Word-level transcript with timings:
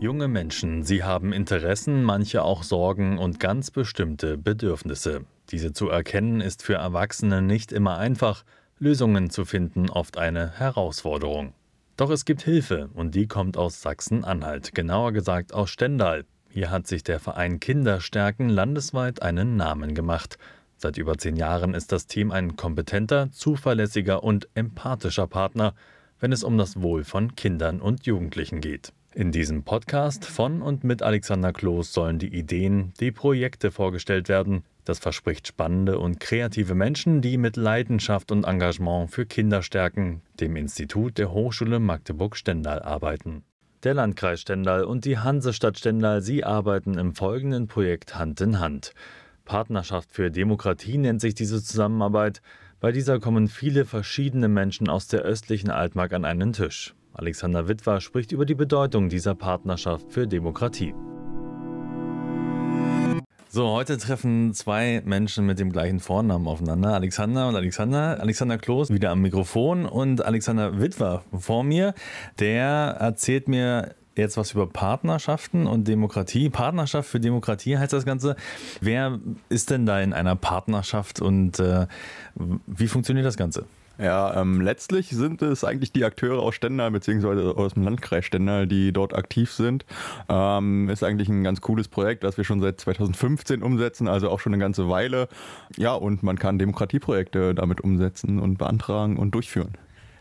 Junge 0.00 0.28
Menschen, 0.28 0.84
sie 0.84 1.02
haben 1.02 1.32
Interessen, 1.32 2.04
manche 2.04 2.44
auch 2.44 2.62
Sorgen 2.62 3.18
und 3.18 3.40
ganz 3.40 3.72
bestimmte 3.72 4.38
Bedürfnisse. 4.38 5.24
Diese 5.50 5.72
zu 5.72 5.88
erkennen 5.88 6.40
ist 6.40 6.62
für 6.62 6.74
Erwachsene 6.74 7.42
nicht 7.42 7.72
immer 7.72 7.98
einfach, 7.98 8.44
Lösungen 8.78 9.28
zu 9.28 9.44
finden 9.44 9.90
oft 9.90 10.16
eine 10.16 10.52
Herausforderung. 10.56 11.52
Doch 11.96 12.10
es 12.10 12.24
gibt 12.24 12.42
Hilfe 12.42 12.90
und 12.94 13.16
die 13.16 13.26
kommt 13.26 13.56
aus 13.56 13.82
Sachsen-Anhalt, 13.82 14.72
genauer 14.72 15.10
gesagt 15.10 15.52
aus 15.52 15.70
Stendal. 15.70 16.24
Hier 16.48 16.70
hat 16.70 16.86
sich 16.86 17.02
der 17.02 17.18
Verein 17.18 17.58
Kinderstärken 17.58 18.50
landesweit 18.50 19.22
einen 19.22 19.56
Namen 19.56 19.96
gemacht. 19.96 20.38
Seit 20.76 20.96
über 20.96 21.18
zehn 21.18 21.34
Jahren 21.34 21.74
ist 21.74 21.90
das 21.90 22.06
Team 22.06 22.30
ein 22.30 22.54
kompetenter, 22.54 23.32
zuverlässiger 23.32 24.22
und 24.22 24.48
empathischer 24.54 25.26
Partner, 25.26 25.74
wenn 26.20 26.30
es 26.30 26.44
um 26.44 26.56
das 26.56 26.80
Wohl 26.80 27.02
von 27.02 27.34
Kindern 27.34 27.80
und 27.80 28.06
Jugendlichen 28.06 28.60
geht. 28.60 28.92
In 29.18 29.32
diesem 29.32 29.64
Podcast 29.64 30.24
von 30.24 30.62
und 30.62 30.84
mit 30.84 31.02
Alexander 31.02 31.52
Kloß 31.52 31.92
sollen 31.92 32.20
die 32.20 32.32
Ideen, 32.32 32.92
die 33.00 33.10
Projekte 33.10 33.72
vorgestellt 33.72 34.28
werden. 34.28 34.62
Das 34.84 35.00
verspricht 35.00 35.48
spannende 35.48 35.98
und 35.98 36.20
kreative 36.20 36.76
Menschen, 36.76 37.20
die 37.20 37.36
mit 37.36 37.56
Leidenschaft 37.56 38.30
und 38.30 38.44
Engagement 38.44 39.10
für 39.10 39.26
Kinder 39.26 39.62
stärken, 39.62 40.22
dem 40.38 40.54
Institut 40.54 41.18
der 41.18 41.32
Hochschule 41.32 41.80
Magdeburg-Stendal 41.80 42.80
arbeiten. 42.80 43.42
Der 43.82 43.94
Landkreis 43.94 44.42
Stendal 44.42 44.84
und 44.84 45.04
die 45.04 45.18
Hansestadt 45.18 45.80
Stendal, 45.80 46.22
sie 46.22 46.44
arbeiten 46.44 46.96
im 46.96 47.12
folgenden 47.12 47.66
Projekt 47.66 48.14
Hand 48.14 48.40
in 48.40 48.60
Hand. 48.60 48.92
Partnerschaft 49.44 50.12
für 50.12 50.30
Demokratie 50.30 50.96
nennt 50.96 51.20
sich 51.20 51.34
diese 51.34 51.60
Zusammenarbeit. 51.60 52.40
Bei 52.78 52.92
dieser 52.92 53.18
kommen 53.18 53.48
viele 53.48 53.84
verschiedene 53.84 54.46
Menschen 54.46 54.88
aus 54.88 55.08
der 55.08 55.22
östlichen 55.22 55.70
Altmark 55.70 56.12
an 56.12 56.24
einen 56.24 56.52
Tisch. 56.52 56.94
Alexander 57.18 57.66
Witwer 57.66 58.00
spricht 58.00 58.30
über 58.30 58.46
die 58.46 58.54
Bedeutung 58.54 59.08
dieser 59.08 59.34
Partnerschaft 59.34 60.06
für 60.08 60.28
Demokratie. 60.28 60.94
So, 63.48 63.66
heute 63.70 63.98
treffen 63.98 64.54
zwei 64.54 65.02
Menschen 65.04 65.44
mit 65.44 65.58
dem 65.58 65.72
gleichen 65.72 65.98
Vornamen 65.98 66.46
aufeinander. 66.46 66.94
Alexander 66.94 67.48
und 67.48 67.56
Alexander. 67.56 68.20
Alexander 68.20 68.56
Kloß 68.56 68.90
wieder 68.90 69.10
am 69.10 69.20
Mikrofon 69.20 69.84
und 69.84 70.24
Alexander 70.24 70.80
Witwer 70.80 71.24
vor 71.36 71.64
mir. 71.64 71.94
Der 72.38 72.96
erzählt 73.00 73.48
mir 73.48 73.96
jetzt 74.14 74.36
was 74.36 74.52
über 74.52 74.68
Partnerschaften 74.68 75.66
und 75.66 75.88
Demokratie. 75.88 76.50
Partnerschaft 76.50 77.08
für 77.08 77.18
Demokratie 77.18 77.78
heißt 77.78 77.92
das 77.92 78.04
Ganze. 78.04 78.36
Wer 78.80 79.18
ist 79.48 79.70
denn 79.70 79.86
da 79.86 80.00
in 80.00 80.12
einer 80.12 80.36
Partnerschaft 80.36 81.20
und 81.20 81.58
äh, 81.58 81.88
wie 82.66 82.86
funktioniert 82.86 83.26
das 83.26 83.36
Ganze? 83.36 83.64
Ja, 83.98 84.40
ähm, 84.40 84.60
letztlich 84.60 85.08
sind 85.10 85.42
es 85.42 85.64
eigentlich 85.64 85.92
die 85.92 86.04
Akteure 86.04 86.40
aus 86.40 86.54
Stendal 86.54 86.92
beziehungsweise 86.92 87.56
aus 87.56 87.74
dem 87.74 87.82
Landkreis 87.82 88.24
Stendal, 88.24 88.68
die 88.68 88.92
dort 88.92 89.14
aktiv 89.14 89.52
sind. 89.52 89.84
Ähm, 90.28 90.88
ist 90.88 91.02
eigentlich 91.02 91.28
ein 91.28 91.42
ganz 91.42 91.60
cooles 91.60 91.88
Projekt, 91.88 92.22
das 92.22 92.36
wir 92.36 92.44
schon 92.44 92.60
seit 92.60 92.80
2015 92.80 93.62
umsetzen, 93.62 94.06
also 94.06 94.30
auch 94.30 94.38
schon 94.38 94.54
eine 94.54 94.62
ganze 94.62 94.88
Weile. 94.88 95.28
Ja, 95.76 95.94
und 95.94 96.22
man 96.22 96.38
kann 96.38 96.58
Demokratieprojekte 96.58 97.54
damit 97.54 97.80
umsetzen 97.80 98.38
und 98.38 98.56
beantragen 98.56 99.16
und 99.16 99.34
durchführen. 99.34 99.76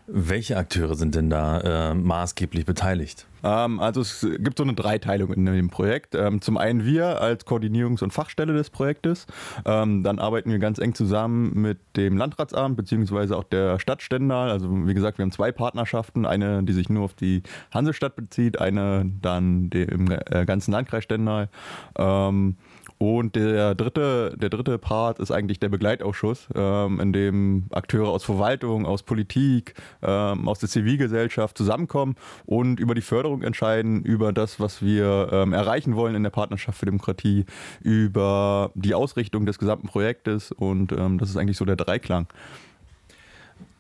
Welche 0.10 0.56
Akteure 0.56 0.96
sind 0.96 1.16
denn 1.16 1.30
da 1.30 1.90
äh, 1.90 1.94
maßgeblich 1.94 2.66
beteiligt? 2.66 3.28
Ähm, 3.44 3.82
also 3.82 4.00
es 4.00 4.26
gibt 4.40 4.58
so 4.58 4.64
eine 4.64 4.74
Dreiteilung 4.74 5.34
in 5.34 5.46
dem 5.46 5.70
Projekt. 5.70 6.16
Ähm, 6.16 6.40
zum 6.42 6.58
einen 6.58 6.86
wir 6.86 7.22
als 7.22 7.46
Koordinierungs- 7.46 8.02
und 8.02 8.14
Fachstelle 8.14 8.54
des 8.54 8.70
Projektes. 8.70 9.28
Ähm, 9.66 10.04
dann 10.04 10.20
arbeiten 10.20 10.50
wir 10.50 10.60
ganz 10.60 10.80
eng 10.80 10.96
zusammen 10.96 11.62
mit 11.62 11.80
dem 11.98 12.16
Landratsamt 12.16 12.78
beziehungsweise 12.78 13.36
auch 13.36 13.44
der 13.44 13.80
Stadt 13.80 14.02
Stendal. 14.02 14.50
Also 14.50 14.70
wie 14.88 14.94
gesagt, 14.94 15.18
wir 15.18 15.24
haben 15.24 15.32
zwei 15.34 15.52
Partnerschaften. 15.52 16.26
Eine, 16.26 16.64
die 16.64 16.74
sich 16.74 16.88
nur 16.88 17.04
auf 17.04 17.14
die 17.14 17.44
Hansestadt 17.74 18.16
bezieht, 18.16 18.62
eine 18.62 19.12
dann 19.22 19.70
im 19.72 20.10
äh, 20.10 20.46
ganzen 20.46 20.72
Landkreis 20.72 21.04
Stendal. 21.04 21.50
Ähm, 21.98 22.56
und 22.98 23.36
der 23.36 23.76
dritte, 23.76 24.36
der 24.38 24.50
dritte 24.50 24.78
Part 24.78 25.20
ist 25.20 25.32
eigentlich 25.32 25.60
der 25.60 25.70
Begleitausschuss, 25.70 26.48
ähm, 26.56 27.00
in 27.00 27.14
dem 27.14 27.66
Akteure 27.72 28.10
aus 28.10 28.24
Verwaltung, 28.24 28.86
aus 28.86 29.04
Politik, 29.04 29.76
ähm, 30.02 30.48
aus 30.48 30.60
der 30.60 30.70
Zivilgesellschaft 30.70 31.58
zusammenkommen 31.58 32.16
und 32.46 32.80
über 32.80 32.96
die 32.96 33.02
Förderung 33.02 33.44
entscheiden, 33.44 34.04
über 34.04 34.34
das, 34.34 34.60
was 34.60 34.82
wir 34.82 35.30
ähm, 35.32 35.54
erreichen 35.54 35.96
wollen 35.96 36.16
in 36.16 36.24
der 36.24 36.32
Partnerschaft 36.32 36.80
für 36.80 36.86
Demokratie, 36.86 37.46
über 37.82 38.72
die 38.74 38.96
Ausrichtung 38.96 39.46
des 39.46 39.60
gesamten 39.60 39.88
Projektes 39.88 40.52
und 40.52 40.92
ähm, 40.92 41.20
das 41.20 41.30
ist 41.30 41.38
eigentlich 41.38 41.58
so 41.58 41.66
der 41.66 41.76
Dreiklang. 41.76 42.28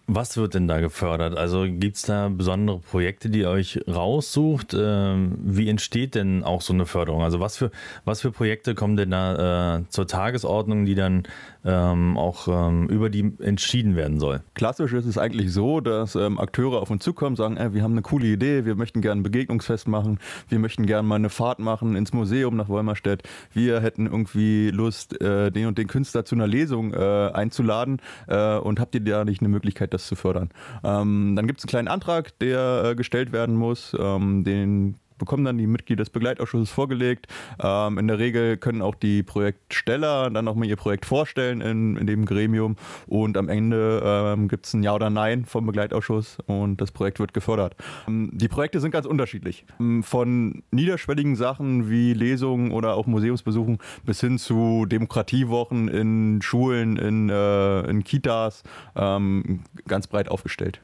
Was 0.09 0.37
wird 0.37 0.53
denn 0.53 0.69
da 0.69 0.79
gefördert? 0.79 1.37
Also 1.37 1.65
gibt 1.67 1.97
es 1.97 2.03
da 2.03 2.29
besondere 2.29 2.79
Projekte, 2.79 3.29
die 3.29 3.39
ihr 3.39 3.49
euch 3.49 3.81
raussucht? 3.89 4.73
Ähm, 4.73 5.37
wie 5.43 5.67
entsteht 5.67 6.15
denn 6.15 6.45
auch 6.45 6.61
so 6.61 6.71
eine 6.71 6.85
Förderung? 6.85 7.23
Also 7.23 7.41
was 7.41 7.57
für, 7.57 7.71
was 8.05 8.21
für 8.21 8.31
Projekte 8.31 8.73
kommen 8.73 8.95
denn 8.95 9.11
da 9.11 9.79
äh, 9.79 9.83
zur 9.89 10.07
Tagesordnung, 10.07 10.85
die 10.85 10.95
dann 10.95 11.23
ähm, 11.65 12.17
auch 12.17 12.47
ähm, 12.47 12.87
über 12.87 13.09
die 13.09 13.33
entschieden 13.39 13.97
werden 13.97 14.21
soll? 14.21 14.43
Klassisch 14.53 14.93
ist 14.93 15.07
es 15.07 15.17
eigentlich 15.17 15.51
so, 15.51 15.81
dass 15.81 16.15
Akteure 16.15 16.81
auf 16.81 16.89
uns 16.89 17.03
zukommen, 17.03 17.35
sagen, 17.35 17.57
äh, 17.57 17.73
wir 17.73 17.83
haben 17.83 17.91
eine 17.91 18.01
coole 18.01 18.27
Idee, 18.27 18.63
wir 18.63 18.75
möchten 18.75 19.01
gerne 19.01 19.19
ein 19.19 19.23
Begegnungsfest 19.23 19.89
machen, 19.89 20.19
wir 20.47 20.59
möchten 20.59 20.85
gerne 20.85 21.05
mal 21.05 21.15
eine 21.15 21.29
Fahrt 21.29 21.59
machen 21.59 21.97
ins 21.97 22.13
Museum 22.13 22.55
nach 22.55 22.69
Wolmerstedt, 22.69 23.23
wir 23.51 23.81
hätten 23.81 24.05
irgendwie 24.05 24.69
Lust, 24.69 25.19
äh, 25.19 25.51
den 25.51 25.67
und 25.67 25.77
den 25.77 25.87
Künstler 25.87 26.23
zu 26.23 26.35
einer 26.35 26.47
Lesung 26.47 26.93
äh, 26.93 27.31
einzuladen 27.33 27.99
und 28.27 28.79
habt 28.79 28.95
ihr 28.95 29.01
da 29.01 29.25
nicht 29.25 29.41
eine 29.41 29.49
Möglichkeit, 29.49 29.93
das 29.97 30.07
zu 30.07 30.15
fördern. 30.15 30.49
Ähm, 30.83 31.35
dann 31.35 31.47
gibt 31.47 31.59
es 31.59 31.65
einen 31.65 31.69
kleinen 31.69 31.87
Antrag, 31.87 32.37
der 32.39 32.83
äh, 32.85 32.95
gestellt 32.95 33.31
werden 33.31 33.55
muss, 33.55 33.95
ähm, 33.99 34.43
den 34.43 34.95
bekommen 35.17 35.45
dann 35.45 35.57
die 35.57 35.67
Mitglieder 35.67 36.03
des 36.03 36.09
Begleitausschusses 36.09 36.69
vorgelegt. 36.69 37.27
Ähm, 37.61 37.97
in 37.97 38.07
der 38.07 38.19
Regel 38.19 38.57
können 38.57 38.81
auch 38.81 38.95
die 38.95 39.23
Projektsteller 39.23 40.29
dann 40.29 40.47
auch 40.47 40.55
mal 40.55 40.65
ihr 40.65 40.75
Projekt 40.75 41.05
vorstellen 41.05 41.61
in, 41.61 41.97
in 41.97 42.07
dem 42.07 42.25
Gremium 42.25 42.75
und 43.07 43.37
am 43.37 43.49
Ende 43.49 44.01
ähm, 44.03 44.47
gibt 44.47 44.65
es 44.65 44.73
ein 44.73 44.83
Ja 44.83 44.93
oder 44.95 45.09
Nein 45.09 45.45
vom 45.45 45.65
Begleitausschuss 45.65 46.37
und 46.45 46.81
das 46.81 46.91
Projekt 46.91 47.19
wird 47.19 47.33
gefördert. 47.33 47.75
Ähm, 48.07 48.29
die 48.33 48.47
Projekte 48.47 48.79
sind 48.79 48.91
ganz 48.91 49.05
unterschiedlich. 49.05 49.65
Ähm, 49.79 50.03
von 50.03 50.63
niederschwelligen 50.71 51.35
Sachen 51.35 51.89
wie 51.89 52.13
Lesungen 52.13 52.71
oder 52.71 52.95
auch 52.95 53.07
Museumsbesuchen 53.07 53.79
bis 54.05 54.19
hin 54.21 54.37
zu 54.37 54.85
Demokratiewochen 54.85 55.87
in 55.87 56.41
Schulen, 56.41 56.97
in, 56.97 57.29
äh, 57.29 57.81
in 57.89 58.03
Kitas, 58.03 58.63
ähm, 58.95 59.61
ganz 59.87 60.07
breit 60.07 60.29
aufgestellt. 60.29 60.81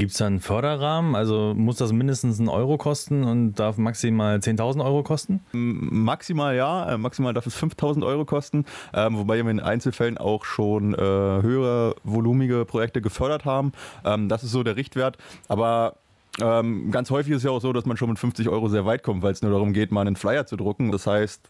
Gibt 0.00 0.12
es 0.12 0.16
da 0.16 0.28
einen 0.28 0.40
Förderrahmen? 0.40 1.14
Also 1.14 1.52
muss 1.54 1.76
das 1.76 1.92
mindestens 1.92 2.38
einen 2.38 2.48
Euro 2.48 2.78
kosten 2.78 3.22
und 3.22 3.56
darf 3.56 3.76
maximal 3.76 4.38
10.000 4.38 4.82
Euro 4.82 5.02
kosten? 5.02 5.40
Maximal 5.52 6.56
ja, 6.56 6.94
äh, 6.94 6.96
maximal 6.96 7.34
darf 7.34 7.44
es 7.44 7.54
5.000 7.54 8.02
Euro 8.06 8.24
kosten, 8.24 8.64
ähm, 8.94 9.18
wobei 9.18 9.44
wir 9.44 9.50
in 9.50 9.60
Einzelfällen 9.60 10.16
auch 10.16 10.46
schon 10.46 10.94
äh, 10.94 10.96
höhere 10.96 11.96
volumige 12.02 12.64
Projekte 12.64 13.02
gefördert 13.02 13.44
haben. 13.44 13.72
Ähm, 14.02 14.30
das 14.30 14.42
ist 14.42 14.52
so 14.52 14.62
der 14.62 14.76
Richtwert, 14.76 15.18
aber 15.48 15.96
ähm, 16.42 16.90
ganz 16.90 17.10
häufig 17.10 17.32
ist 17.32 17.44
ja 17.44 17.50
auch 17.50 17.60
so, 17.60 17.72
dass 17.72 17.86
man 17.86 17.96
schon 17.96 18.08
mit 18.08 18.18
50 18.18 18.48
Euro 18.48 18.68
sehr 18.68 18.86
weit 18.86 19.02
kommt, 19.02 19.22
weil 19.22 19.32
es 19.32 19.42
nur 19.42 19.50
darum 19.50 19.72
geht, 19.72 19.90
mal 19.92 20.06
einen 20.06 20.16
Flyer 20.16 20.46
zu 20.46 20.56
drucken. 20.56 20.92
Das 20.92 21.06
heißt, 21.06 21.48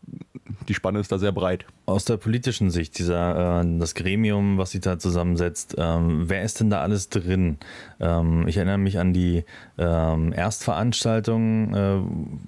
die 0.69 0.75
Spanne 0.75 1.01
ist 1.01 1.13
da 1.13 1.19
sehr 1.19 1.33
breit. 1.33 1.67
Aus 1.87 2.05
der 2.05 2.17
politischen 2.17 2.71
Sicht, 2.71 2.99
dieser, 2.99 3.63
äh, 3.63 3.79
das 3.79 3.95
Gremium, 3.95 4.59
was 4.59 4.73
sich 4.73 4.81
da 4.81 4.99
zusammensetzt, 4.99 5.77
ähm, 5.79 6.25
wer 6.29 6.43
ist 6.43 6.61
denn 6.61 6.71
da 6.71 6.81
alles 6.81 7.09
drin? 7.09 7.59
Ähm, 7.99 8.47
ich 8.47 8.57
erinnere 8.57 8.79
mich 8.79 8.99
an 8.99 9.13
die 9.13 9.45
ähm, 9.79 10.33
Erstveranstaltung, 10.33 11.75
äh, 11.75 12.01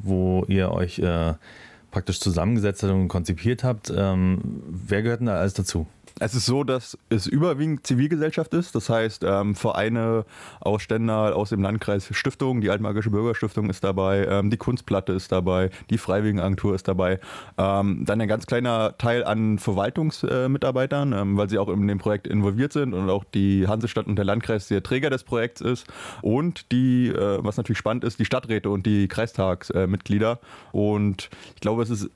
wo 0.02 0.44
ihr 0.48 0.70
euch 0.72 0.98
äh, 0.98 1.34
praktisch 1.92 2.18
zusammengesetzt 2.18 2.82
und 2.82 3.06
konzipiert 3.06 3.62
habt. 3.62 3.92
Ähm, 3.94 4.40
wer 4.66 5.02
gehört 5.02 5.20
denn 5.20 5.26
da 5.26 5.38
alles 5.38 5.54
dazu? 5.54 5.86
Es 6.20 6.34
ist 6.34 6.46
so, 6.46 6.62
dass 6.62 6.96
es 7.08 7.26
überwiegend 7.26 7.86
Zivilgesellschaft 7.86 8.54
ist. 8.54 8.74
Das 8.74 8.88
heißt, 8.88 9.24
ähm, 9.24 9.54
Vereine 9.54 10.24
aus 10.60 10.82
Stendal, 10.82 11.32
aus 11.32 11.50
dem 11.50 11.62
Landkreis 11.62 12.08
Stiftung, 12.12 12.60
die 12.60 12.70
Altmarkische 12.70 13.10
Bürgerstiftung 13.10 13.70
ist 13.70 13.82
dabei, 13.82 14.26
ähm, 14.26 14.50
die 14.50 14.56
Kunstplatte 14.56 15.12
ist 15.12 15.32
dabei, 15.32 15.70
die 15.90 15.98
Freiwilligenagentur 15.98 16.74
ist 16.74 16.86
dabei. 16.86 17.18
Ähm, 17.58 18.04
dann 18.04 18.20
ein 18.20 18.28
ganz 18.28 18.46
kleiner 18.46 18.96
Teil 18.98 19.24
an 19.24 19.58
Verwaltungsmitarbeitern, 19.58 21.12
äh, 21.12 21.36
weil 21.36 21.48
sie 21.48 21.58
auch 21.58 21.68
in 21.68 21.88
dem 21.88 21.98
Projekt 21.98 22.26
involviert 22.26 22.72
sind 22.72 22.94
und 22.94 23.08
auch 23.10 23.24
die 23.24 23.66
Hansestadt 23.66 24.06
und 24.06 24.16
der 24.16 24.24
Landkreis 24.24 24.68
der 24.68 24.82
Träger 24.82 25.10
des 25.10 25.24
Projekts 25.24 25.60
ist. 25.60 25.86
Und 26.20 26.70
die, 26.72 27.08
äh, 27.08 27.38
was 27.42 27.56
natürlich 27.56 27.78
spannend 27.78 28.04
ist, 28.04 28.18
die 28.18 28.24
Stadträte 28.24 28.70
und 28.70 28.86
die 28.86 29.08
Kreistagsmitglieder. 29.08 30.38
und 30.72 31.30
ich 31.54 31.60
glaube, 31.60 31.81
es 31.82 31.90
ist 31.90 32.10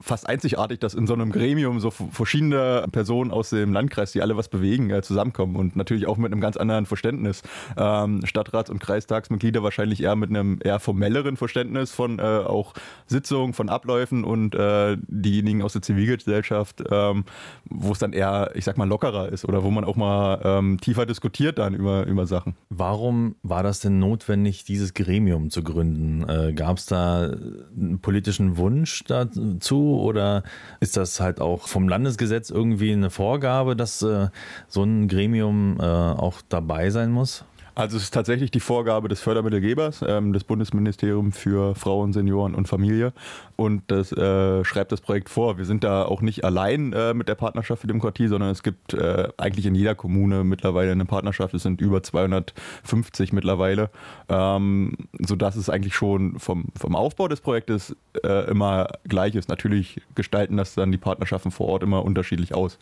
fast 0.00 0.28
einzigartig, 0.28 0.78
dass 0.80 0.94
in 0.94 1.06
so 1.06 1.14
einem 1.14 1.30
Gremium 1.30 1.80
so 1.80 1.90
verschiedene 1.90 2.86
Personen 2.90 3.30
aus 3.30 3.50
dem 3.50 3.72
Landkreis, 3.72 4.12
die 4.12 4.22
alle 4.22 4.36
was 4.36 4.48
bewegen, 4.48 4.90
äh, 4.90 5.02
zusammenkommen 5.02 5.56
und 5.56 5.76
natürlich 5.76 6.06
auch 6.06 6.16
mit 6.16 6.32
einem 6.32 6.40
ganz 6.40 6.56
anderen 6.56 6.86
Verständnis. 6.86 7.42
Ähm, 7.76 8.20
Stadtrats- 8.24 8.70
und 8.70 8.80
Kreistagsmitglieder 8.80 9.62
wahrscheinlich 9.62 10.02
eher 10.02 10.16
mit 10.16 10.30
einem 10.30 10.58
eher 10.62 10.80
formelleren 10.80 11.36
Verständnis 11.36 11.92
von 11.92 12.18
äh, 12.18 12.22
auch 12.22 12.72
Sitzungen, 13.06 13.52
von 13.52 13.68
Abläufen 13.68 14.24
und 14.24 14.54
äh, 14.54 14.96
diejenigen 15.06 15.62
aus 15.62 15.74
der 15.74 15.82
Zivilgesellschaft, 15.82 16.82
ähm, 16.90 17.24
wo 17.68 17.92
es 17.92 17.98
dann 17.98 18.12
eher, 18.12 18.52
ich 18.54 18.64
sag 18.64 18.78
mal, 18.78 18.88
lockerer 18.88 19.28
ist 19.28 19.44
oder 19.44 19.62
wo 19.62 19.70
man 19.70 19.84
auch 19.84 19.96
mal 19.96 20.40
ähm, 20.44 20.80
tiefer 20.80 21.04
diskutiert 21.04 21.58
dann 21.58 21.74
über, 21.74 22.06
über 22.06 22.26
Sachen. 22.26 22.56
Warum 22.70 23.36
war 23.42 23.62
das 23.62 23.80
denn 23.80 23.98
notwendig, 23.98 24.64
dieses 24.64 24.94
Gremium 24.94 25.50
zu 25.50 25.62
gründen? 25.62 26.54
Gab 26.54 26.78
es 26.78 26.86
da 26.86 27.30
einen 27.76 28.00
politischen 28.00 28.56
Wunsch 28.56 29.04
dazu 29.06 29.89
oder 29.98 30.42
ist 30.80 30.96
das 30.96 31.20
halt 31.20 31.40
auch 31.40 31.68
vom 31.68 31.88
Landesgesetz 31.88 32.50
irgendwie 32.50 32.92
eine 32.92 33.10
Vorgabe, 33.10 33.76
dass 33.76 34.02
äh, 34.02 34.28
so 34.68 34.82
ein 34.82 35.08
Gremium 35.08 35.78
äh, 35.80 35.84
auch 35.84 36.42
dabei 36.48 36.90
sein 36.90 37.10
muss? 37.10 37.44
Also 37.80 37.96
es 37.96 38.02
ist 38.02 38.10
tatsächlich 38.12 38.50
die 38.50 38.60
Vorgabe 38.60 39.08
des 39.08 39.22
Fördermittelgebers, 39.22 40.04
ähm, 40.06 40.34
des 40.34 40.44
Bundesministeriums 40.44 41.38
für 41.38 41.74
Frauen, 41.74 42.12
Senioren 42.12 42.54
und 42.54 42.68
Familie. 42.68 43.14
Und 43.56 43.84
das 43.86 44.12
äh, 44.12 44.62
schreibt 44.66 44.92
das 44.92 45.00
Projekt 45.00 45.30
vor. 45.30 45.56
Wir 45.56 45.64
sind 45.64 45.82
da 45.82 46.04
auch 46.04 46.20
nicht 46.20 46.44
allein 46.44 46.92
äh, 46.92 47.14
mit 47.14 47.26
der 47.30 47.36
Partnerschaft 47.36 47.80
für 47.80 47.86
Demokratie, 47.86 48.28
sondern 48.28 48.50
es 48.50 48.62
gibt 48.62 48.92
äh, 48.92 49.28
eigentlich 49.38 49.64
in 49.64 49.74
jeder 49.74 49.94
Kommune 49.94 50.44
mittlerweile 50.44 50.92
eine 50.92 51.06
Partnerschaft. 51.06 51.54
Es 51.54 51.62
sind 51.62 51.80
über 51.80 52.02
250 52.02 53.32
mittlerweile, 53.32 53.88
ähm, 54.28 54.92
sodass 55.18 55.56
es 55.56 55.70
eigentlich 55.70 55.94
schon 55.94 56.38
vom, 56.38 56.66
vom 56.78 56.94
Aufbau 56.94 57.28
des 57.28 57.40
Projektes 57.40 57.96
äh, 58.22 58.50
immer 58.50 58.88
gleich 59.08 59.34
ist. 59.34 59.48
Natürlich 59.48 60.02
gestalten 60.14 60.58
das 60.58 60.74
dann 60.74 60.92
die 60.92 60.98
Partnerschaften 60.98 61.50
vor 61.50 61.68
Ort 61.68 61.82
immer 61.82 62.04
unterschiedlich 62.04 62.54
aus, 62.54 62.78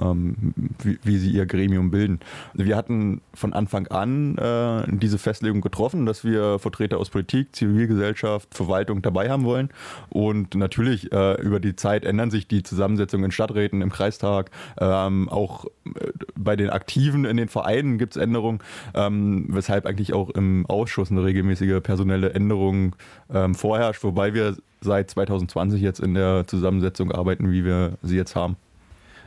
ähm, 0.00 0.54
wie, 0.82 0.98
wie 1.04 1.18
sie 1.18 1.30
ihr 1.30 1.46
Gremium 1.46 1.92
bilden. 1.92 2.18
Wir 2.54 2.76
hatten 2.76 3.20
von 3.32 3.52
Anfang 3.52 3.86
an 3.86 4.39
äh, 4.40 4.82
diese 4.88 5.18
Festlegung 5.18 5.60
getroffen, 5.60 6.06
dass 6.06 6.24
wir 6.24 6.58
Vertreter 6.58 6.98
aus 6.98 7.10
Politik, 7.10 7.54
Zivilgesellschaft, 7.54 8.54
Verwaltung 8.54 9.02
dabei 9.02 9.30
haben 9.30 9.44
wollen. 9.44 9.70
Und 10.08 10.54
natürlich 10.54 11.12
äh, 11.12 11.40
über 11.40 11.60
die 11.60 11.76
Zeit 11.76 12.04
ändern 12.04 12.30
sich 12.30 12.48
die 12.48 12.62
Zusammensetzungen 12.62 13.26
in 13.26 13.30
Stadträten, 13.30 13.82
im 13.82 13.90
Kreistag, 13.90 14.50
ähm, 14.78 15.28
auch 15.28 15.66
äh, 15.84 16.10
bei 16.36 16.56
den 16.56 16.70
Aktiven 16.70 17.24
in 17.24 17.36
den 17.36 17.48
Vereinen 17.48 17.98
gibt 17.98 18.16
es 18.16 18.22
Änderungen, 18.22 18.60
ähm, 18.94 19.46
weshalb 19.48 19.86
eigentlich 19.86 20.12
auch 20.14 20.30
im 20.30 20.66
Ausschuss 20.66 21.10
eine 21.10 21.24
regelmäßige 21.24 21.80
personelle 21.82 22.32
Änderung 22.32 22.96
ähm, 23.32 23.54
vorherrscht, 23.54 24.02
wobei 24.04 24.34
wir 24.34 24.56
seit 24.80 25.10
2020 25.10 25.80
jetzt 25.82 26.00
in 26.00 26.14
der 26.14 26.46
Zusammensetzung 26.46 27.12
arbeiten, 27.12 27.52
wie 27.52 27.64
wir 27.64 27.98
sie 28.02 28.16
jetzt 28.16 28.34
haben. 28.34 28.56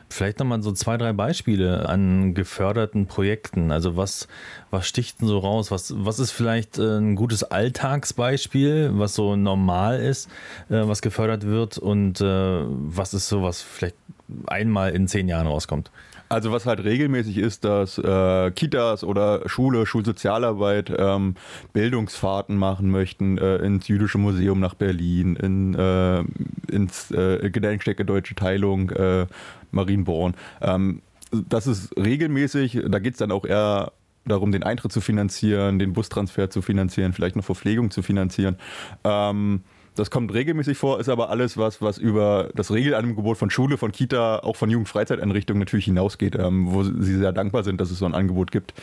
Vielleicht 0.08 0.38
nochmal 0.38 0.62
so 0.62 0.72
zwei, 0.72 0.96
drei 0.96 1.12
Beispiele 1.12 1.88
an 1.88 2.34
geförderten 2.34 3.06
Projekten. 3.06 3.70
Also 3.70 3.96
was, 3.96 4.28
was 4.70 4.86
sticht 4.86 5.20
denn 5.20 5.28
so 5.28 5.38
raus? 5.38 5.70
Was, 5.70 5.92
was 5.96 6.18
ist 6.18 6.30
vielleicht 6.30 6.78
äh, 6.78 6.98
ein 6.98 7.16
gutes 7.16 7.42
Alltagsbeispiel, 7.42 8.90
was 8.94 9.14
so 9.14 9.36
normal 9.36 10.00
ist, 10.00 10.28
äh, 10.68 10.86
was 10.86 11.02
gefördert 11.02 11.44
wird 11.46 11.78
und 11.78 12.20
äh, 12.20 12.24
was 12.24 13.14
ist 13.14 13.28
so, 13.28 13.42
was 13.42 13.62
vielleicht 13.62 13.96
einmal 14.46 14.92
in 14.92 15.08
zehn 15.08 15.28
Jahren 15.28 15.46
rauskommt? 15.46 15.90
Also 16.28 16.52
was 16.52 16.66
halt 16.66 16.82
regelmäßig 16.82 17.38
ist, 17.38 17.64
dass 17.64 17.98
äh, 17.98 18.50
Kitas 18.52 19.04
oder 19.04 19.48
Schule, 19.48 19.86
Schulsozialarbeit 19.86 20.92
ähm, 20.96 21.34
Bildungsfahrten 21.72 22.56
machen 22.56 22.90
möchten 22.90 23.38
äh, 23.38 23.56
ins 23.58 23.88
Jüdische 23.88 24.18
Museum 24.18 24.58
nach 24.58 24.74
Berlin, 24.74 25.36
in, 25.36 25.74
äh, 25.74 26.24
ins 26.72 27.10
äh, 27.10 27.50
Gedenkstätte 27.50 28.04
Deutsche 28.04 28.34
Teilung, 28.34 28.90
äh, 28.90 29.26
Marienborn. 29.70 30.34
Ähm, 30.62 31.02
das 31.30 31.66
ist 31.66 31.96
regelmäßig, 31.96 32.80
da 32.88 32.98
geht 32.98 33.14
es 33.14 33.18
dann 33.18 33.32
auch 33.32 33.44
eher 33.44 33.92
darum, 34.24 34.52
den 34.52 34.62
Eintritt 34.62 34.92
zu 34.92 35.00
finanzieren, 35.00 35.78
den 35.78 35.92
Bustransfer 35.92 36.48
zu 36.48 36.62
finanzieren, 36.62 37.12
vielleicht 37.12 37.36
noch 37.36 37.44
Verpflegung 37.44 37.90
zu 37.90 38.02
finanzieren. 38.02 38.56
Ähm, 39.04 39.62
das 39.94 40.10
kommt 40.10 40.34
regelmäßig 40.34 40.76
vor, 40.76 40.98
ist 40.98 41.08
aber 41.08 41.30
alles 41.30 41.56
was, 41.56 41.80
was 41.80 41.98
über 41.98 42.50
das 42.54 42.70
Regelangebot 42.72 43.38
von 43.38 43.50
Schule, 43.50 43.78
von 43.78 43.92
Kita, 43.92 44.40
auch 44.40 44.56
von 44.56 44.68
Jugendfreizeiteinrichtungen 44.70 45.60
natürlich 45.60 45.84
hinausgeht, 45.84 46.36
ähm, 46.36 46.72
wo 46.72 46.82
sie 46.82 47.16
sehr 47.16 47.32
dankbar 47.32 47.62
sind, 47.62 47.80
dass 47.80 47.90
es 47.90 47.98
so 47.98 48.06
ein 48.06 48.14
Angebot 48.14 48.50
gibt. 48.50 48.74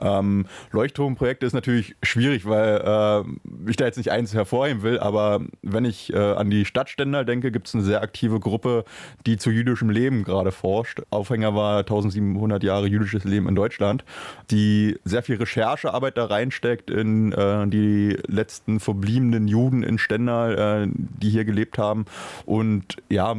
Ähm, 0.00 0.46
Leuchtturmprojekte 0.70 1.44
ist 1.44 1.54
natürlich 1.54 1.96
schwierig, 2.02 2.46
weil 2.46 2.82
äh, 2.84 3.70
ich 3.70 3.76
da 3.76 3.86
jetzt 3.86 3.96
nicht 3.96 4.12
eins 4.12 4.32
hervorheben 4.32 4.82
will, 4.82 4.98
aber 5.00 5.40
wenn 5.62 5.84
ich 5.84 6.12
äh, 6.12 6.18
an 6.18 6.50
die 6.50 6.64
Stadtständer 6.64 7.24
denke, 7.24 7.50
gibt 7.50 7.66
es 7.66 7.74
eine 7.74 7.82
sehr 7.82 8.02
aktive 8.02 8.38
Gruppe, 8.38 8.84
die 9.26 9.38
zu 9.38 9.50
jüdischem 9.50 9.90
Leben 9.90 10.22
gerade 10.22 10.52
forscht. 10.52 11.02
Aufhänger 11.10 11.54
war 11.54 11.78
1700 11.80 12.62
Jahre 12.62 12.86
jüdisches 12.86 13.24
Leben 13.24 13.48
in 13.48 13.56
Deutschland, 13.56 14.04
die 14.50 14.98
sehr 15.04 15.22
viel 15.22 15.36
Recherchearbeit 15.36 16.16
da 16.16 16.26
reinsteckt 16.26 16.90
in 16.90 17.32
äh, 17.32 17.66
die 17.66 18.16
letzten 18.28 18.78
verbliebenen 18.78 19.48
Juden 19.48 19.82
in 19.82 19.98
Stendal 19.98 20.59
äh, 20.60 20.86
die 20.94 21.30
hier 21.30 21.44
gelebt 21.44 21.78
haben. 21.78 22.04
Und 22.46 22.96
ja, 23.08 23.36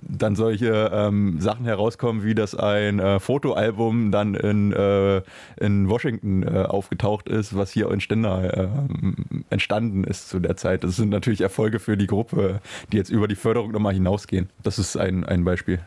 dann 0.00 0.36
solche 0.36 0.90
ähm, 0.92 1.40
Sachen 1.40 1.64
herauskommen, 1.64 2.24
wie 2.24 2.34
dass 2.34 2.54
ein 2.54 2.98
äh, 2.98 3.20
Fotoalbum 3.20 4.10
dann 4.10 4.34
in, 4.34 4.72
äh, 4.72 5.22
in 5.58 5.88
Washington 5.88 6.42
äh, 6.42 6.62
aufgetaucht 6.62 7.28
ist, 7.28 7.56
was 7.56 7.70
hier 7.70 7.90
in 7.90 8.00
Stendal 8.00 8.70
äh, 8.72 9.50
entstanden 9.50 10.04
ist 10.04 10.28
zu 10.28 10.40
der 10.40 10.56
Zeit. 10.56 10.84
Das 10.84 10.96
sind 10.96 11.10
natürlich 11.10 11.40
Erfolge 11.40 11.78
für 11.78 11.96
die 11.96 12.06
Gruppe, 12.06 12.60
die 12.92 12.96
jetzt 12.96 13.10
über 13.10 13.28
die 13.28 13.34
Förderung 13.34 13.72
nochmal 13.72 13.94
hinausgehen. 13.94 14.48
Das 14.62 14.78
ist 14.78 14.96
ein, 14.96 15.24
ein 15.24 15.44
Beispiel. 15.44 15.80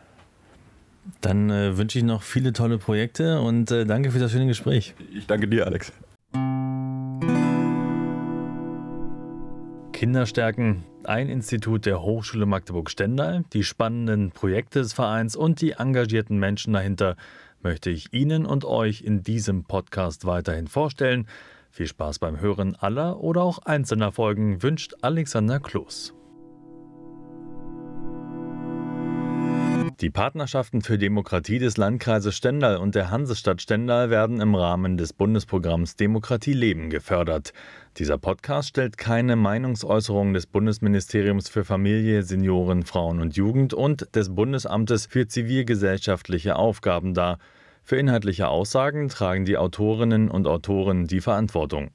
Dann 1.20 1.50
äh, 1.50 1.76
wünsche 1.76 1.98
ich 1.98 2.04
noch 2.04 2.22
viele 2.22 2.52
tolle 2.52 2.78
Projekte 2.78 3.40
und 3.40 3.70
äh, 3.70 3.84
danke 3.84 4.10
für 4.10 4.18
das 4.18 4.32
schöne 4.32 4.46
Gespräch. 4.46 4.94
Ich 5.14 5.26
danke 5.26 5.48
dir, 5.48 5.66
Alex. 5.66 5.92
Kinderstärken, 10.00 10.84
ein 11.04 11.28
Institut 11.28 11.84
der 11.84 12.00
Hochschule 12.02 12.46
Magdeburg-Stendal, 12.46 13.44
die 13.52 13.62
spannenden 13.62 14.30
Projekte 14.30 14.78
des 14.78 14.94
Vereins 14.94 15.36
und 15.36 15.60
die 15.60 15.72
engagierten 15.72 16.38
Menschen 16.38 16.72
dahinter 16.72 17.16
möchte 17.60 17.90
ich 17.90 18.10
Ihnen 18.14 18.46
und 18.46 18.64
euch 18.64 19.02
in 19.02 19.22
diesem 19.22 19.64
Podcast 19.64 20.24
weiterhin 20.24 20.68
vorstellen. 20.68 21.26
Viel 21.70 21.86
Spaß 21.86 22.18
beim 22.18 22.40
Hören 22.40 22.76
aller 22.76 23.20
oder 23.20 23.42
auch 23.42 23.58
einzelner 23.58 24.10
Folgen 24.10 24.62
wünscht 24.62 24.94
Alexander 25.02 25.60
Kloß. 25.60 26.14
Die 30.00 30.08
Partnerschaften 30.08 30.80
für 30.80 30.96
Demokratie 30.96 31.58
des 31.58 31.76
Landkreises 31.76 32.34
Stendal 32.34 32.78
und 32.78 32.94
der 32.94 33.10
Hansestadt 33.10 33.60
Stendal 33.60 34.08
werden 34.08 34.40
im 34.40 34.54
Rahmen 34.54 34.96
des 34.96 35.12
Bundesprogramms 35.12 35.96
Demokratie 35.96 36.54
leben 36.54 36.88
gefördert. 36.88 37.52
Dieser 37.98 38.16
Podcast 38.16 38.70
stellt 38.70 38.96
keine 38.96 39.36
Meinungsäußerung 39.36 40.32
des 40.32 40.46
Bundesministeriums 40.46 41.50
für 41.50 41.66
Familie, 41.66 42.22
Senioren, 42.22 42.84
Frauen 42.84 43.20
und 43.20 43.36
Jugend 43.36 43.74
und 43.74 44.14
des 44.14 44.34
Bundesamtes 44.34 45.04
für 45.04 45.28
zivilgesellschaftliche 45.28 46.56
Aufgaben 46.56 47.12
dar. 47.12 47.38
Für 47.82 47.96
inhaltliche 47.96 48.48
Aussagen 48.48 49.08
tragen 49.08 49.44
die 49.44 49.58
Autorinnen 49.58 50.30
und 50.30 50.46
Autoren 50.46 51.08
die 51.08 51.20
Verantwortung. 51.20 51.88